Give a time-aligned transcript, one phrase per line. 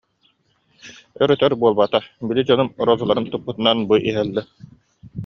[1.25, 2.01] Өр-өтөр буолбата,
[2.31, 4.45] били дьонум розаларын туппутунан бу иһэллэр